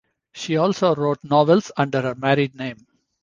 She 0.33 0.57
also 0.57 0.95
wrote 0.95 1.19
novels 1.23 1.71
under 1.77 2.01
her 2.01 2.15
married 2.15 2.55
name. 2.55 2.87